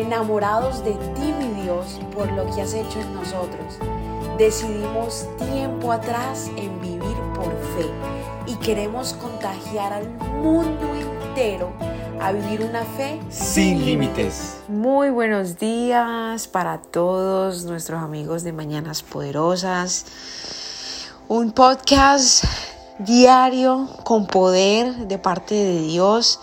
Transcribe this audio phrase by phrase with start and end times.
[0.00, 3.78] enamorados de ti, mi Dios, por lo que has hecho en nosotros.
[4.38, 7.90] Decidimos tiempo atrás en vivir por fe
[8.46, 10.08] y queremos contagiar al
[10.42, 11.72] mundo entero
[12.20, 14.58] a vivir una fe sin límites.
[14.68, 20.06] Muy buenos días para todos nuestros amigos de Mañanas Poderosas.
[21.28, 22.44] Un podcast
[22.98, 26.40] diario con poder de parte de Dios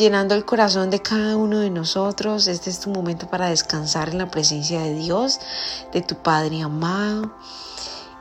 [0.00, 2.46] llenando el corazón de cada uno de nosotros.
[2.46, 5.38] Este es tu momento para descansar en la presencia de Dios,
[5.92, 7.30] de tu Padre amado.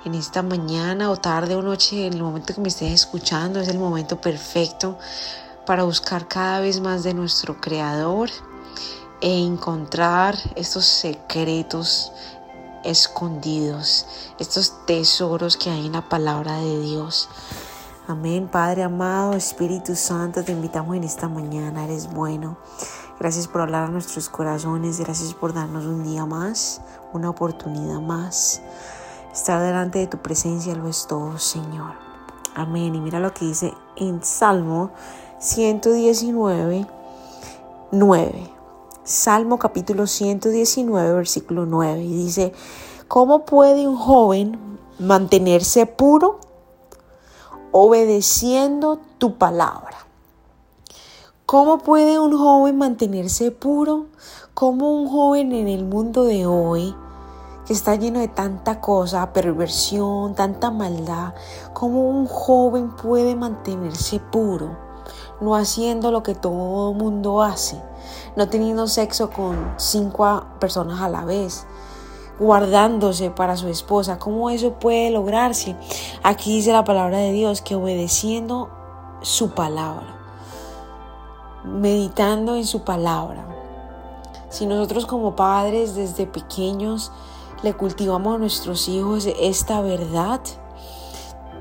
[0.03, 3.69] En esta mañana o tarde o noche, en el momento que me estés escuchando, es
[3.69, 4.97] el momento perfecto
[5.65, 8.30] para buscar cada vez más de nuestro Creador
[9.21, 12.11] e encontrar estos secretos
[12.83, 14.05] escondidos,
[14.38, 17.30] estos tesoros que hay en la palabra de Dios.
[18.09, 22.57] Amén, Padre amado, Espíritu Santo, te invitamos en esta mañana, eres bueno.
[23.19, 26.81] Gracias por hablar a nuestros corazones, gracias por darnos un día más,
[27.13, 28.63] una oportunidad más.
[29.31, 31.91] Estar delante de tu presencia lo es todo, Señor.
[32.55, 32.95] Amén.
[32.95, 34.89] Y mira lo que dice en Salmo
[35.38, 36.88] 119,
[37.91, 38.49] 9.
[39.03, 42.01] Salmo capítulo 119, versículo 9.
[42.01, 42.53] Y dice,
[43.07, 46.48] ¿cómo puede un joven mantenerse puro?
[47.72, 49.98] Obedeciendo tu palabra.
[51.45, 54.06] ¿Cómo puede un joven mantenerse puro?
[54.53, 56.95] ¿Cómo un joven en el mundo de hoy,
[57.66, 61.34] que está lleno de tanta cosa, perversión, tanta maldad,
[61.73, 64.78] cómo un joven puede mantenerse puro?
[65.42, 67.81] No haciendo lo que todo mundo hace,
[68.36, 71.66] no teniendo sexo con cinco personas a la vez,
[72.39, 74.17] guardándose para su esposa.
[74.17, 75.75] ¿Cómo eso puede lograrse?
[76.23, 78.69] Aquí dice la palabra de Dios que obedeciendo
[79.21, 80.15] su palabra,
[81.63, 83.45] meditando en su palabra.
[84.49, 87.11] Si nosotros como padres desde pequeños
[87.61, 90.39] le cultivamos a nuestros hijos esta verdad,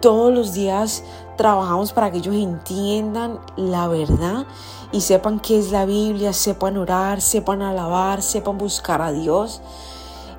[0.01, 1.03] todos los días
[1.37, 4.47] trabajamos para que ellos entiendan la verdad
[4.93, 9.61] y sepan qué es la Biblia, sepan orar, sepan alabar, sepan buscar a Dios.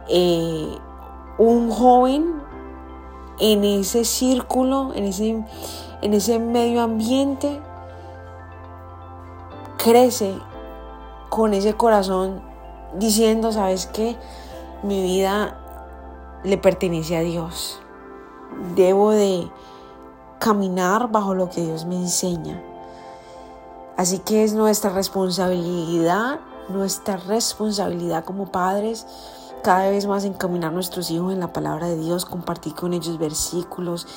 [0.10, 0.78] Eh,
[1.38, 2.42] un joven
[3.40, 5.46] en ese círculo, en ese,
[6.02, 7.62] en ese medio ambiente,
[9.78, 10.38] crece
[11.30, 12.42] con ese corazón
[12.98, 14.18] diciendo, ¿sabes qué?
[14.84, 15.58] Mi vida
[16.44, 17.80] le pertenece a Dios.
[18.76, 19.50] Debo de
[20.40, 22.62] caminar bajo lo que Dios me enseña.
[23.98, 26.40] Así que es nuestra responsabilidad,
[26.70, 29.06] nuestra responsabilidad como padres,
[29.62, 33.18] cada vez más encaminar a nuestros hijos en la palabra de Dios, compartir con ellos
[33.18, 34.08] versículos,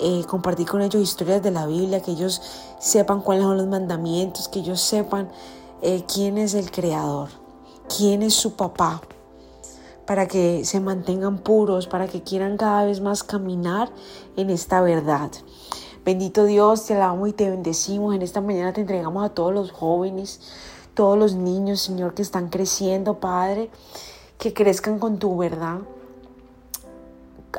[0.00, 2.42] eh, compartir con ellos historias de la Biblia, que ellos
[2.78, 5.30] sepan cuáles son los mandamientos, que ellos sepan
[5.80, 7.28] eh, quién es el Creador,
[7.96, 9.00] quién es su papá,
[10.06, 13.90] para que se mantengan puros, para que quieran cada vez más caminar
[14.36, 15.30] en esta verdad.
[16.04, 18.14] Bendito Dios, te alabamos y te bendecimos.
[18.14, 20.40] En esta mañana te entregamos a todos los jóvenes,
[20.94, 23.70] todos los niños, Señor, que están creciendo, Padre
[24.38, 25.78] que crezcan con tu verdad.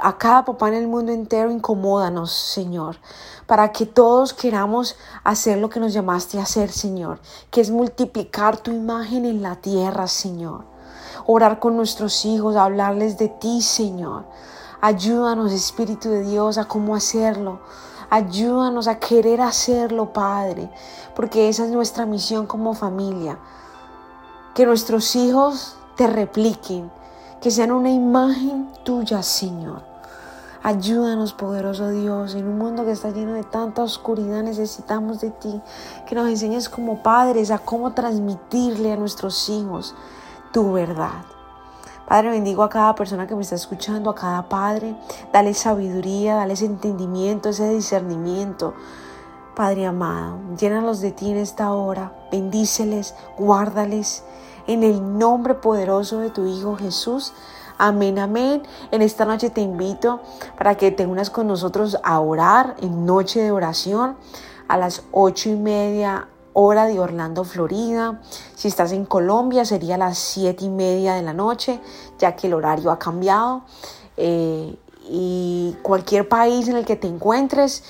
[0.01, 2.97] A cada papá en el mundo entero, incomódanos, Señor,
[3.45, 7.19] para que todos queramos hacer lo que nos llamaste a hacer, Señor,
[7.51, 10.65] que es multiplicar tu imagen en la tierra, Señor.
[11.27, 14.25] Orar con nuestros hijos, hablarles de ti, Señor.
[14.81, 17.59] Ayúdanos, Espíritu de Dios, a cómo hacerlo.
[18.09, 20.69] Ayúdanos a querer hacerlo, Padre,
[21.15, 23.39] porque esa es nuestra misión como familia.
[24.53, 26.91] Que nuestros hijos te repliquen,
[27.41, 29.83] que sean una imagen tuya, Señor.
[30.63, 35.61] Ayúdanos, poderoso Dios, en un mundo que está lleno de tanta oscuridad necesitamos de ti,
[36.07, 39.93] que nos enseñes como padres a cómo transmitirle a nuestros hijos
[40.53, 41.25] tu verdad.
[42.07, 44.95] Padre, bendigo a cada persona que me está escuchando, a cada padre,
[45.33, 48.73] dale sabiduría, dale ese entendimiento, ese discernimiento.
[49.55, 54.23] Padre amado, llénalos de ti en esta hora, bendíceles, guárdales
[54.67, 57.33] en el nombre poderoso de tu Hijo Jesús.
[57.77, 58.63] Amén, amén.
[58.91, 60.21] En esta noche te invito
[60.57, 64.15] para que te unas con nosotros a orar en noche de oración
[64.67, 68.21] a las ocho y media hora de Orlando, Florida.
[68.55, 71.79] Si estás en Colombia sería a las siete y media de la noche,
[72.19, 73.63] ya que el horario ha cambiado.
[74.17, 74.75] Eh,
[75.09, 77.83] y cualquier país en el que te encuentres,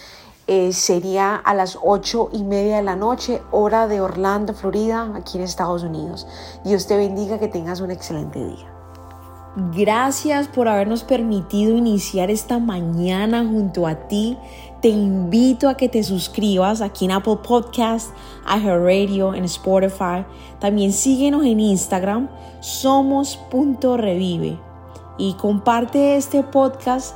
[0.54, 5.38] eh, sería a las ocho y media de la noche, hora de Orlando, Florida, aquí
[5.38, 6.28] en Estados Unidos.
[6.64, 8.72] Dios te bendiga, que tengas un excelente día.
[9.56, 14.38] Gracias por habernos permitido iniciar esta mañana junto a ti.
[14.82, 18.12] te invito a que te suscribas aquí en Apple Podcast,
[18.46, 20.26] iHeartRadio, en Spotify.
[20.60, 22.28] También síguenos en Instagram,
[22.60, 24.60] somos.revive.
[25.18, 27.16] Y comparte este podcast